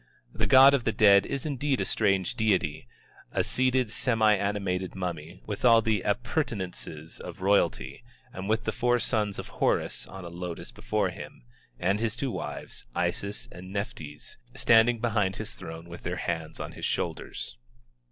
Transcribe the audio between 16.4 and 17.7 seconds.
on his shoulders.